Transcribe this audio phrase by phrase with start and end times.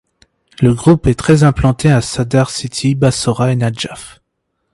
[0.63, 4.19] Le groupe est très implanté à Sadr City, Bassorah et Nadjaf.